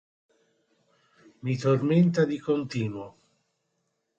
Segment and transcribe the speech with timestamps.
[1.43, 3.15] Mi tormenta di continuo.